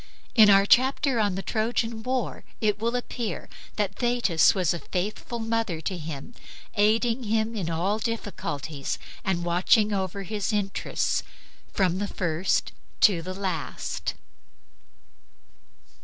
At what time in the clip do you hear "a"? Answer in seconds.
4.73-4.79